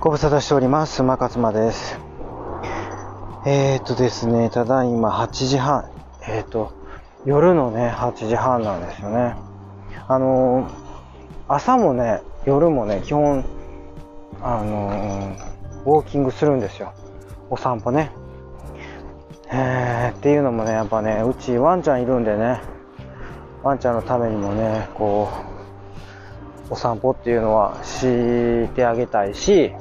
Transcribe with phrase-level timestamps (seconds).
[0.00, 1.02] ご無沙汰しております。
[1.02, 1.98] 馬勝間です。
[3.44, 5.90] えー、っとですね、ただいま8時半、
[6.22, 6.72] えー、っと、
[7.26, 9.34] 夜のね、8時半なんですよね。
[10.06, 10.88] あのー
[11.48, 13.44] 朝もね、夜もね、基本、
[14.40, 15.34] あの
[15.84, 16.92] ウォーキングするんですよ。
[17.50, 18.12] お散歩ね。
[19.50, 22.60] え、っていうのもね、やっぱね、うちワンちゃんいるんでね、
[23.64, 25.28] ワンちゃんのためにもね、こ
[26.70, 29.72] う、お散歩っていうのはしてあげたいし、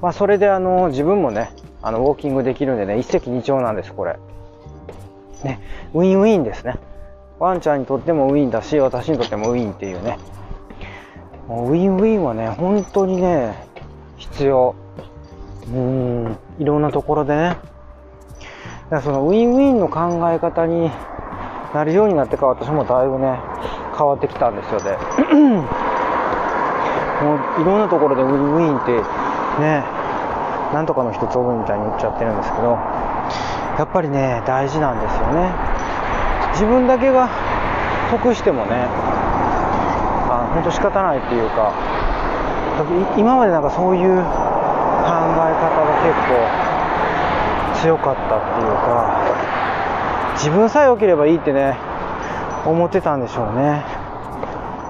[0.00, 1.50] まあそれであの、自分もね、
[1.82, 4.16] あの、ウォーキングできるんでね、一石二鳥なんです、これ。
[5.44, 5.60] ね、
[5.94, 6.76] ウィンウィンですね。
[7.38, 10.18] ワンちゃんにとっても win だし、私にとっても win っていうね。
[11.46, 13.54] もうウィンウィンはね、本当にね、
[14.16, 14.74] 必要。
[15.66, 17.56] うーん、いろんなところでね。
[18.90, 20.90] だそのウィンウィンの考え方に
[21.74, 23.38] なるようになってから私もだいぶね、
[23.96, 24.96] 変わってきたんですよで。
[27.18, 29.27] もういろんなところでウィンウィンって
[29.60, 29.84] ね、
[30.72, 32.78] なんとかの一つ覚えみたいに言っちゃってるんですけど、
[33.78, 35.50] やっぱりね、大事なんですよね。
[36.52, 37.28] 自分だけが
[38.10, 38.86] 得してもね、
[40.30, 41.72] あ本当仕方ないっていうか、
[43.16, 46.14] 今までなんかそういう考え方が結
[47.74, 49.20] 構強かったっていうか、
[50.34, 51.76] 自分さえ良ければいいってね、
[52.66, 53.84] 思ってたんでしょうね。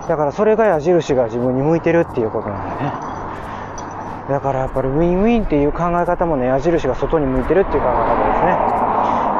[0.08, 3.07] だからそれが矢印が自分に向いてるっていうことなんだよね。
[4.28, 8.50] だからやっぱりウィンウィンっていう考え方もね、矢印が外に向いてるっていう考え方ですね。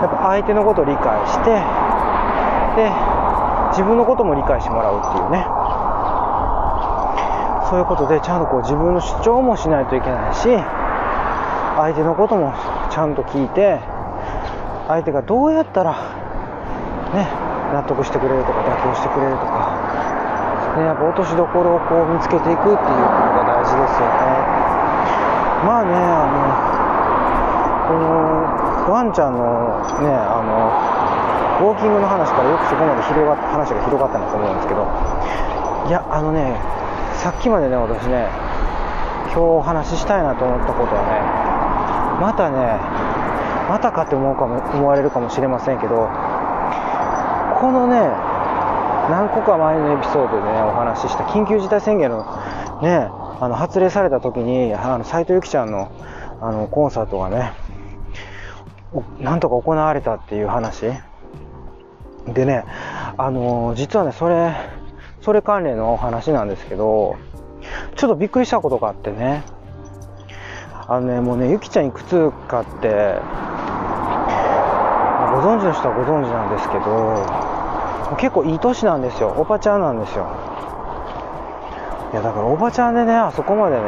[0.00, 1.50] やっぱ相手のことを理解して、
[2.80, 2.91] で、
[3.77, 5.45] 自分のことも理解してもらうっていうね。
[7.69, 10.48] そういうことでちゃんとこう自分の主張もしないといけないし、
[11.77, 12.55] 相手のことも
[12.89, 13.78] ちゃんと聞いて、
[14.89, 15.92] 相手がどうやったら、
[17.12, 17.28] ね、
[17.75, 19.77] 納得してくれるとか妥協してくれるとか、
[20.78, 22.89] ね、やっぱ落としどころをこう見つけていくっていうこと
[23.36, 24.67] が大事ですよね。
[25.64, 26.79] まあね、あの、
[27.89, 30.70] このワンちゃんのね、あの、
[31.67, 34.86] ウォーキングの話からよくそこまで広がった話が広がったなと思うんですけど、
[35.89, 36.55] いや、あのね、
[37.14, 38.29] さっきまでね、私ね、
[39.35, 41.18] 今日お話ししたいなと思ったことはね、
[42.23, 42.79] またね、
[43.68, 46.08] またかって思うかも思われるかもしれませんけど、
[47.58, 47.98] このね、
[49.11, 52.24] 何個か前のエピソードでね、お話しした緊急事態宣言の
[52.80, 55.90] ね、あの発令された時に、あの斉藤由貴ちゃんの
[56.40, 57.52] あのコンサートがね、
[59.20, 60.86] なんとか行われたっていう話。
[62.26, 62.64] でね、
[63.16, 64.54] あの実はね、それ、
[65.20, 67.16] それ関連のお話なんですけど、
[67.96, 69.44] ちょっとびっくりしたことがあってね、
[70.88, 72.88] あのね、もうね、ゆきちゃんいくつかって、
[75.32, 79.28] ご存知の人はご存知なんですけど、結構いい年なんですよ。
[79.36, 80.26] おばちゃんなんですよ。
[82.13, 83.83] いや、だからおばちゃんでね、あそこまでね、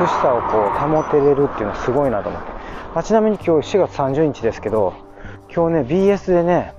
[0.00, 2.48] 美しさをこう保てれるっていうのはすごいなと思って。
[2.94, 4.94] あちなみに今日4月30日ですけど、
[5.54, 6.74] 今日ね、BS でね、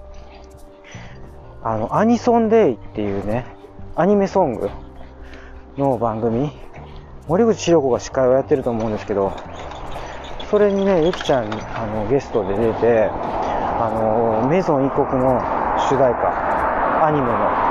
[1.64, 3.46] あの、アニソンデイっていうね、
[3.96, 4.70] アニメソング
[5.78, 6.52] の番組、
[7.28, 9.32] 森口博子が司会をやってると思うんですけど、
[10.50, 15.40] それにね、ゆきちゃんあのゲストで出て、あの、メゾン一国の
[15.90, 17.71] 主題歌、アニメの、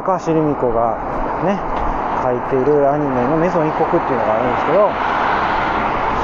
[0.00, 0.96] 高橋留美子が
[1.44, 1.60] ね、
[2.24, 4.88] 書いているアニメのメゾン一国っていうのがあるんですけど、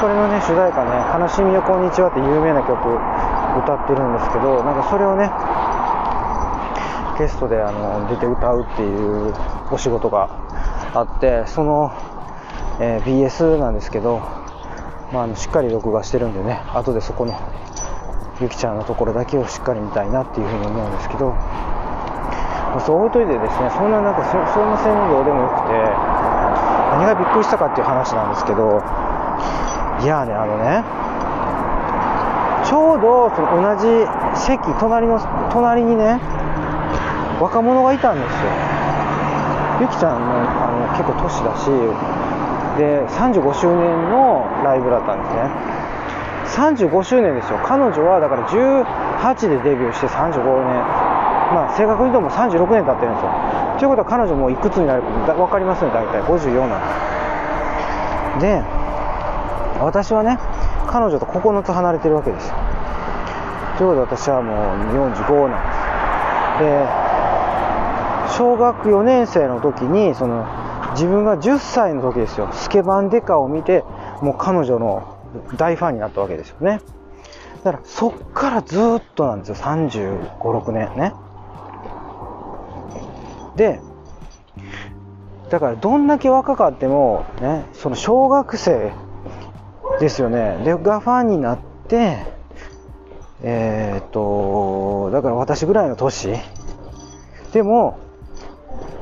[0.01, 5.29] それのね、主題歌ね、悲しみよこんにちはって有名な曲歌ってるんですけど、なんかそれをね、
[7.21, 9.35] ゲストであの出て歌うっていう
[9.71, 10.33] お仕事が
[10.95, 11.93] あって、その、
[12.81, 14.21] えー BS なんですけど、
[15.13, 17.37] まあ、あのしっかり録画してるんでね、後でそこの
[18.41, 21.37] ゆきちゃんのところだけをしっかり見たいなっていうふうに思うんですけど、
[22.81, 25.73] そう置いといてですね、そんななんかそそんな性能どうでもよくて、
[26.93, 28.83] 何がびっくりしたかっていう話なんですけど、
[30.03, 30.85] いやね、あのね、
[32.65, 33.87] ちょうどその同じ
[34.35, 35.21] 席、隣の、
[35.53, 36.21] 隣にね、
[37.41, 38.77] 若者がいたんですよ。
[39.81, 41.71] ゆきちゃんのあの結構年だし、
[42.79, 45.77] で、35周年のライブだったんですね。
[46.47, 47.59] 35周年ですよ。
[47.65, 51.16] 彼女はだから18でデビューして35年。
[51.55, 53.31] まあ正確に言うともう36年経ってるんですよ。
[53.79, 56.23] ということは彼女もいくつになるか分かりますね、大体。
[56.23, 56.81] 54なん
[58.41, 58.43] です。
[58.43, 58.63] で、
[59.81, 60.39] 私はね、
[60.87, 62.55] 彼女と9つ離れてるわけですよ。
[63.79, 64.57] ということで私はもう
[65.13, 65.87] 45なんです。
[66.59, 70.47] で、小学4年生の時に、その、
[70.93, 73.85] 自分が10歳の時ですよ、スケバンデカを見て、
[74.23, 75.17] もう彼女の
[75.57, 76.81] 大ファンになったわけですよね。
[77.65, 81.13] だから、そっからずっとなんですよ、35、6年ね。
[83.57, 83.81] で、
[85.51, 88.93] だからどんだけ若かってもねその小学生
[90.01, 90.59] ですよね。
[90.65, 91.59] でがファンになっ
[91.89, 92.27] て
[93.43, 96.35] えー、っとだから私ぐらいの年。
[97.53, 97.99] でも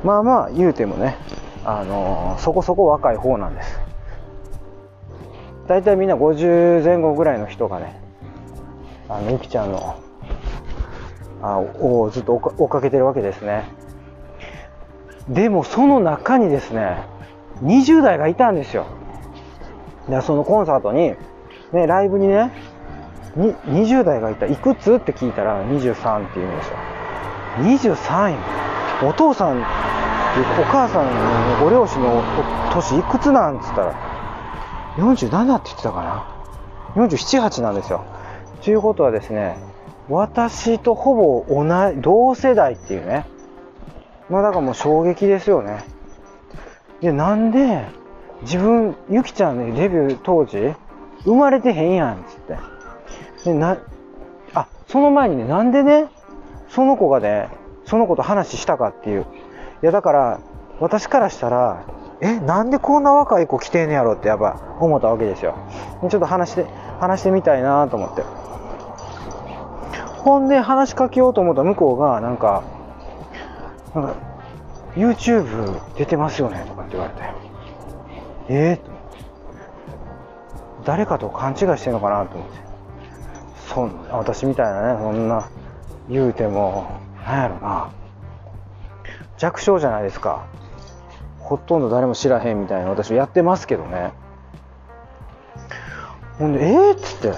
[0.03, 1.17] まあまあ言うてもね
[1.65, 3.79] あのそこそこ若い方なんです。
[5.67, 7.99] 大体みんな50前後ぐらいの人がね
[9.09, 9.99] あのゆきちゃんの
[11.41, 13.63] あをずっと追っかけてるわけですね。
[15.29, 17.03] でもその中にですね
[17.63, 18.85] 20代がいたんですよ。
[20.09, 21.15] でそのコンサートに、
[21.73, 22.51] ね、ライブにね
[23.35, 24.45] に20代がいた。
[24.45, 27.95] いくつって聞いたら23って言うんですよ。
[27.95, 29.07] 23位。
[29.07, 29.63] お父さんお
[30.65, 32.21] 母さんのご両親の
[32.73, 33.93] 年いくつなんつったら
[34.97, 36.35] 47って言ってたかな。
[36.95, 38.03] 47、8なんですよ。
[38.61, 39.57] ということはですね
[40.09, 43.25] 私とほぼ同い同世代っていうね
[44.29, 45.83] まあだからもう衝撃ですよね。
[47.01, 47.85] でなんで
[48.41, 50.73] 自分ゆきちゃんねデビュー当時
[51.23, 52.57] 生まれてへんやんっつって。
[53.45, 53.77] でな
[54.53, 56.07] あその前にねなんでね
[56.69, 57.49] その子がね
[57.85, 59.25] その子と話したかっていう。
[59.83, 60.39] いやだから
[60.79, 61.83] 私からしたら
[62.21, 65.55] えなんでこんな若い子来てんねやろってやっぱ思ったわけですよ。
[66.09, 66.65] ちょっと話して
[66.99, 68.23] 話してみたいなと思って。
[70.23, 72.63] ほんで話しかけようと思った向こうがなんか
[73.95, 74.15] なんか
[74.95, 77.21] YouTube 出てますよねとかって言われて。
[78.47, 78.79] えー、
[80.85, 82.57] 誰かと勘違いしてんのかなと思って。
[83.67, 85.49] そんな私みたいなねそんな
[86.07, 87.89] 言うてもなんやろな。
[89.37, 90.45] 弱小じゃないですか。
[91.39, 94.11] ほとんど誰も知らへんみたいな私やってますけどね。
[96.37, 97.33] ほんで「えっ?」つって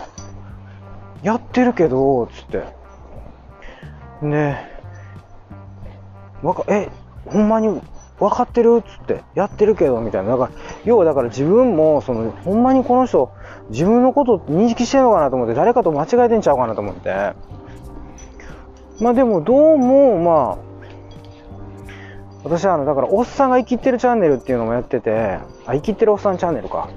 [1.23, 2.65] 「やってるけど」つって。
[4.21, 4.55] で
[6.43, 6.89] 「わかえ
[7.25, 7.81] ほんまに
[8.19, 10.31] 分かってる?」っつって「やってるけど」みたいな。
[10.31, 10.49] だから
[10.85, 13.29] 要はだから自分もそのほんまにこの人
[13.69, 17.33] 自分のこと認識してるのかなと思って誰かと間違えてんちゃうかなと思って。
[18.99, 20.57] まあでもどうもまあ
[22.43, 26.87] 私はあのだからおっさんが生きてるチャンネルっていうのもやっててあ生きてるおっさんチャンネルか。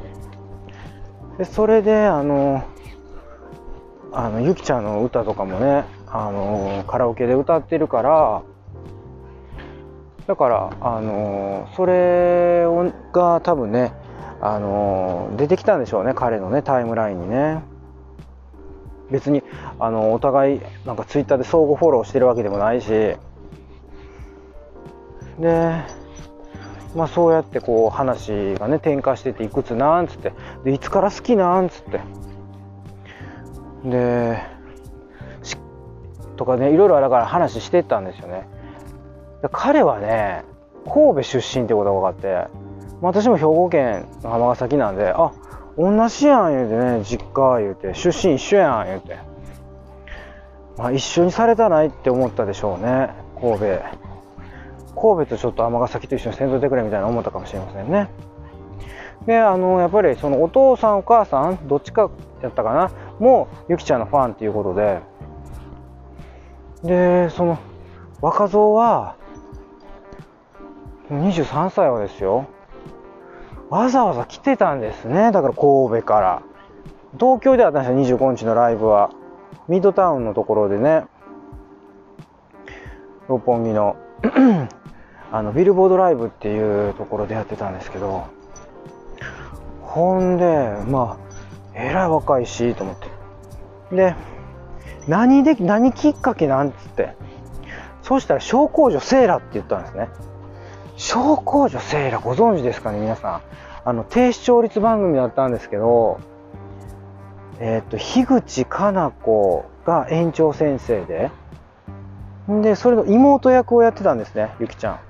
[1.37, 2.63] でそれであの
[4.13, 8.43] あのゆきちゃんの歌とかもねあのカラオケで歌ってるから
[10.31, 12.63] だからあのそれ
[13.13, 13.93] が多分ね
[14.41, 17.65] あの出てきたんでしょうね彼のねタイムラインにね。
[19.11, 19.43] 別に
[19.81, 22.89] あのお互いなんかツイッターで相互フォローしてるわけでもないし。
[22.89, 23.17] で
[26.95, 30.33] まあそうやってこう話がね転化してていくつなんつって。
[30.63, 32.01] でいつから好きなんつって。
[33.85, 34.41] で
[36.37, 38.60] とかねいろいろだから話してったんですよね。
[39.49, 40.45] 彼はね
[40.85, 42.51] 神戸出身ってことが分かって
[43.01, 45.33] 私も兵庫県の尼崎なんであ
[45.79, 49.31] 同じやん言うてね実家言うて出身一緒やん言うて。
[50.81, 53.67] まあ一緒にされたないって思ったでしょうね神戸。
[54.99, 58.09] 神戸とちょっと尼崎と一緒に先導てくれみたいな思ったかもしれませんね。
[59.27, 62.11] であのやっぱりそのお父さんお母さんどっちか
[62.43, 65.01] やったかなもうゆきちゃんのファンっていうことで。
[66.83, 67.59] でその
[68.23, 69.17] 若造は
[71.15, 72.47] 23歳はですよ。
[73.69, 75.33] わざわざ来てたんですね。
[75.33, 76.43] だから神戸から。
[77.19, 79.11] 東京であったんですよ25日のライブは
[79.67, 81.05] ミッドタウンのところでね。
[83.29, 83.97] 六本木の
[85.33, 88.27] あのビルボードライブっていうところでやってたんですけど。
[89.83, 91.31] ほんでまあ
[91.75, 92.97] えらい若いしと思っ
[93.91, 93.97] て。
[93.97, 94.15] で
[95.09, 97.17] 何で何きっかけなんつって。
[98.03, 100.09] そしたら小公女セーラって言ったんですね。
[101.01, 103.41] 小公女セーラご存知ですかね皆さん。
[103.87, 106.21] あの低視聴率番組だったんですけど
[107.59, 111.31] えっ、と樋口かな子が園長先生で
[112.63, 115.01] でそれの妹役をやってたんですねゆきちゃん。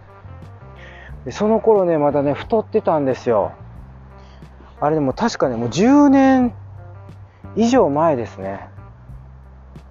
[1.24, 3.50] でその頃ねまだね太ってたんですよ。
[4.80, 6.54] あれでも確かねもう10年
[7.56, 8.68] 以上前ですね。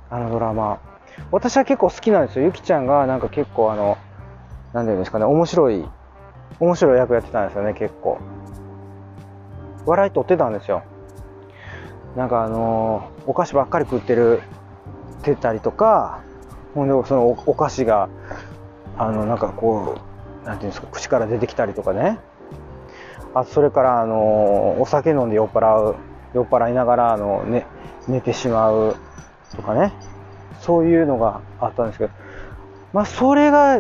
[0.10, 0.80] あのドラマ。
[1.30, 2.46] 私は結構好きなんですよ。
[2.46, 3.98] ゆきちゃんがなんか結構あの
[4.74, 5.86] 何て言うんですかね面白い
[6.60, 8.20] 面白い役やってたんですよね結構。
[9.86, 10.84] 笑い取ってたんですよ。
[12.16, 14.42] なんかあのお菓子ばっかり食ってる
[15.24, 16.22] てたりとか
[16.74, 18.10] ほんでそのお菓子が
[18.98, 20.00] あのなんかこ
[20.44, 22.20] うなんていうんですか口から出てきたりとかね。
[23.34, 25.96] あそれからあのお酒飲んで酔っ払う
[26.34, 27.68] 酔っ払いながらあの、ね、
[28.08, 28.96] 寝てしまう
[29.56, 29.94] とかね。
[30.62, 32.12] そういうのがあったんですけど
[32.94, 33.80] まあそれが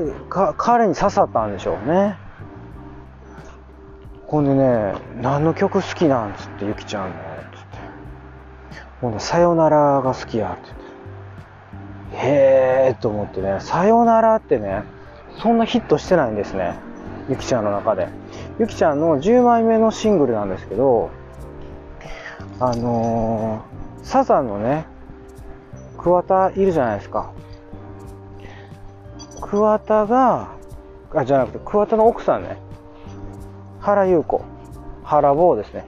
[0.57, 2.17] 彼に刺さったんでしょうね。
[4.27, 6.33] ほんでね何の曲好きなん？
[6.33, 7.77] つってゆきちゃんのつって。
[9.01, 10.79] ほんで「さよならが好きや」ってって。
[12.17, 14.83] へえと思ってね「さよなら」ってね
[15.41, 16.75] そんなヒットしてないんですね
[17.29, 18.07] ゆきちゃんの中で。
[18.59, 21.09] ゆきちゃんの10枚目のシングルなんですけど
[22.59, 24.85] あのー、サザンのね
[25.97, 27.31] 桑田いるじゃないですか。
[29.41, 30.51] 桑田が
[31.13, 32.57] あじゃなくて桑田の奥さんね。
[33.79, 34.43] 原優子。
[35.03, 35.85] 原坊ですね。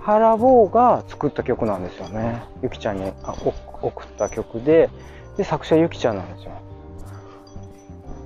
[0.00, 2.42] 原坊が作った曲なんですよね。
[2.62, 3.34] ゆきちゃんにあ
[3.82, 4.88] 送った曲で。
[5.36, 6.52] で作者ゆきちゃんなんですよ。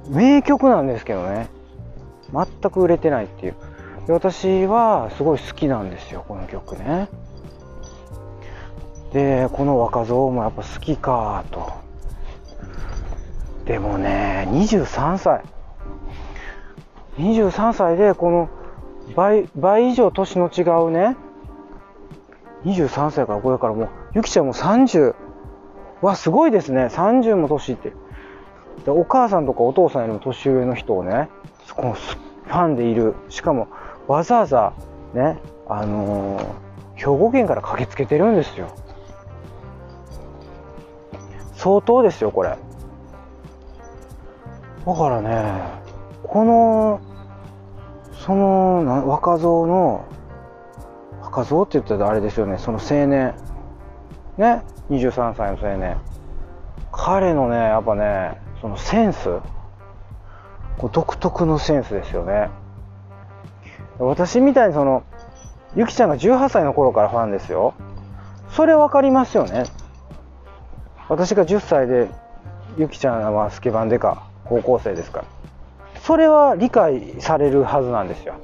[0.09, 1.49] 名曲なんですけどね。
[2.33, 3.54] 全く売れてないっていう。
[4.07, 7.09] で私はすごい好きなんですよこの曲ね。
[9.12, 11.82] でこの若造もやっぱ好きかと。
[13.64, 15.42] でもね23歳。
[17.19, 18.49] 23歳でこの
[19.14, 21.16] 倍倍以上年の違うね。
[22.64, 25.14] 23歳からこれからもうゆきちゃんも30
[26.00, 26.87] わすごいですね。
[26.87, 27.92] 30も年って。
[28.85, 31.28] でお母さんとかお父さんよりも年上の人をね
[31.76, 33.14] このファンでいる。
[33.28, 33.69] しかも
[34.09, 34.73] わざわざ
[35.14, 35.38] ね
[35.69, 38.75] あのー、兵庫県から駆けつけてるんですよ。
[41.54, 42.57] 相当ですよこれ。
[44.85, 45.83] だからね
[46.25, 47.01] この
[48.25, 50.05] その若造の
[51.21, 53.35] 若造って言ったらあれですよねその青年。
[54.39, 55.97] ね23歳の青年。
[56.91, 59.41] 彼のねやっぱねそのセンス。
[60.93, 62.49] 独特のセンスですよね。
[63.99, 65.05] 私みたいにその
[65.77, 67.75] ゆきちゃんが18歳の頃からファンですよ。
[68.51, 69.65] それ分かりますよね。
[71.09, 72.09] 私が10歳で
[72.77, 75.25] ゆきちゃんはスケバンデカ高校生ですから。
[76.00, 78.35] それは理解されるはずなんですよ。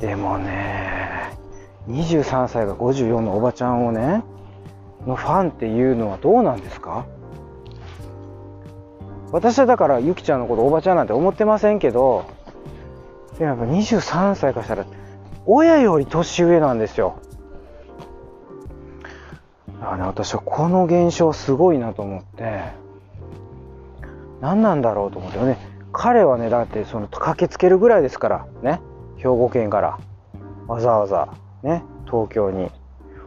[0.00, 1.36] でもね
[1.88, 4.22] 23歳が54のおばちゃんをね
[5.06, 7.04] のファンっていうのはどうなんですか？
[9.32, 12.24] 私はだからゆきちゃんのことおばちゃんなんて思ってませんけど
[13.38, 14.86] でもやっぱ23歳からしたら
[15.46, 17.18] 親より年上なんですよ。
[19.80, 22.89] だからね私はこの現象すごいなと思って。
[24.40, 25.58] 何なんだろうと思ってね。
[25.92, 28.80] 彼はねだってその駆けつけるぐらいですからね。
[29.16, 29.98] 兵庫県から。
[30.66, 31.28] わざわざ
[31.62, 31.82] ね。
[32.06, 32.70] 東京に。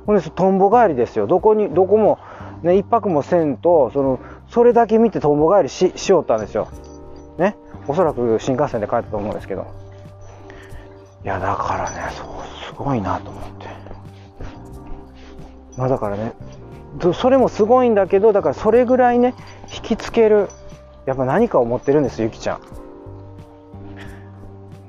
[0.06, 1.28] ほんでとんぼ帰りですよ。
[1.28, 2.20] どこにどこも
[2.62, 6.68] ね一泊もせんとそのそれだけ見てとんぼ帰りししよったんですよ。
[7.38, 7.56] ね。
[7.88, 9.68] おそらく新幹線で帰ったと思うんですけど。
[11.24, 12.28] いやだからねそう
[12.66, 13.68] すごいなと思って。
[15.78, 16.34] まあだからね
[17.14, 19.34] それもすごいんだけどだからそれぐらいね
[19.74, 20.50] 引きつける
[21.06, 22.62] やっぱ何かを持ってるんですゆきちゃん。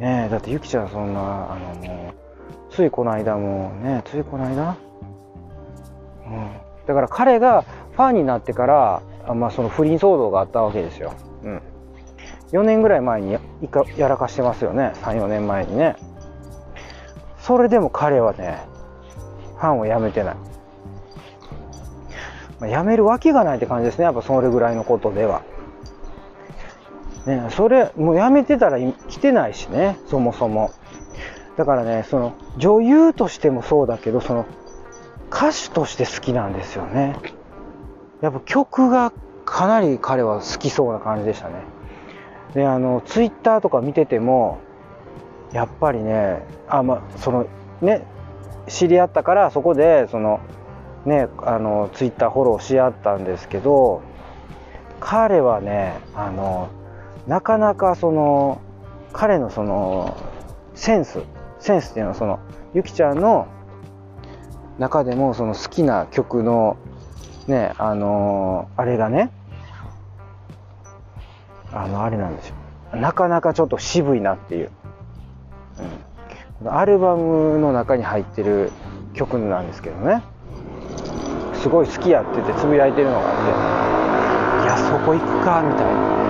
[0.01, 2.15] ねえだってゆきちゃんそんなあのも
[2.71, 4.77] うついこの間もねついこの間？
[6.27, 6.51] うん。
[6.87, 9.03] だから彼がファンになってから
[9.35, 11.15] まあその不倫騒動があったわけですよ。
[11.43, 11.63] うん。
[12.53, 13.41] 4年ぐらい前にや
[13.97, 14.93] やらかしてますよね。
[15.03, 15.97] 34年前にね。
[17.39, 18.65] それでも彼はね
[19.57, 20.37] ファンをやめてない。
[22.61, 24.05] まあ、やめるわけがないって感じですね。
[24.05, 25.43] やっぱそれぐらいのことでは。
[27.27, 30.71] ね、それもうやめてたら来てないしねそもそも。
[31.57, 34.47] だからねその女優としてもそうだけどその
[35.31, 37.17] 歌手として好きなんですよね。
[38.21, 39.13] やっぱ曲が
[39.45, 41.55] かなり彼は好きそうな感じでしたね。
[42.55, 44.59] であのツイッターとか見てても
[45.53, 47.47] やっぱりねあまその
[47.81, 48.07] ね
[48.69, 50.41] 知り合ったからそこでその
[51.05, 54.03] ねあのツイッターフォローし合ったんですけど
[55.01, 56.69] 彼はねあの
[57.27, 58.61] なかなかその
[59.13, 60.17] 彼のその
[60.75, 61.21] センス
[61.59, 62.41] センスっていうのはその
[62.75, 63.47] ゆきちゃんの
[64.79, 66.77] 中でもその好きな曲の
[67.47, 69.31] ねあのあれがね
[71.73, 72.55] あのあれなんですよ。
[72.93, 74.71] なかなかちょっと渋いなっていう、
[76.63, 78.71] うん、アルバムの中に入ってる
[79.15, 80.23] 曲なんですけどね。
[81.55, 83.33] すごい好きやっててつぶやいてるのがあ
[84.59, 86.24] っていやそこ行くかみたいな。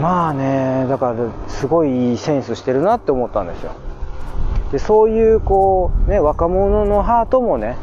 [0.00, 3.72] まあねだからすごいいいセンスしてるなって思ったんですよ。
[4.72, 7.76] でそういうこうね若者のハートもね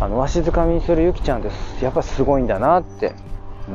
[0.00, 3.14] あのわしづかみにするゆきちゃんってやっぱすごいんだなって。
[3.68, 3.72] う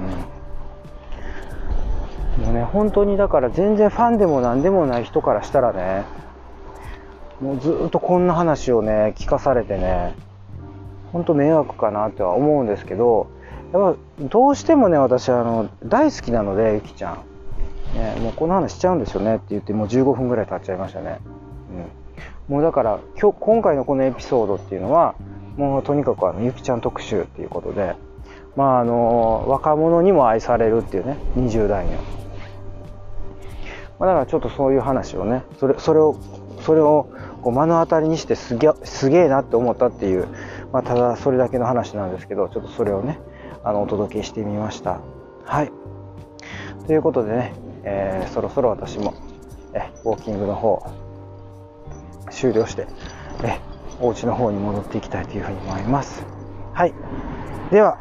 [2.38, 2.44] ん。
[2.46, 6.06] もうね本当にだから全然ファンでも何でもない人からしたらね
[7.42, 10.16] もうずっとこんな話をね聞かされてね
[11.12, 13.30] ほんと迷惑かなっては思うんですけど
[13.74, 17.29] やっぱどうしてもね私あの大好きなのでゆきちゃん。
[17.96, 21.20] ね、もうこの話しちゃうんですよねって言ってもう15分ぐらい経っちゃいましたね。
[22.48, 25.16] うん、もうだから今日今回のこのエピソードっていうのは
[25.58, 27.96] もうとにかくあのゆきちゃん特集っていうことで、
[28.56, 31.92] まああの若者にも愛されるっていうね20代の。
[34.00, 36.16] まあ、だからちょっとそういう話をねそれそれを
[36.62, 37.10] それを
[37.42, 40.28] こう目の当たりにしてすげすげえなって思ったっていう、
[40.72, 43.20] まあ、ただそれだけの話なんですけどちょっとそれをね
[43.64, 45.00] あのお届けしてみました。
[45.44, 45.72] はい
[46.90, 49.14] ということでね、えー、そろそろ私も
[49.74, 50.84] えウォーキングの方
[52.32, 52.88] 終了して
[53.44, 53.60] え
[54.02, 56.24] お家の方に戻っていきたいというふうに思います。
[56.74, 56.94] はい。
[57.72, 57.98] では、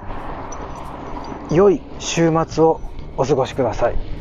[1.51, 2.81] 良い週末を
[3.17, 4.18] お過ごしください。